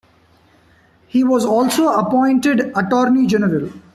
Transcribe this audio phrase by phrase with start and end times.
[1.05, 3.69] He was also appointed Attorney General.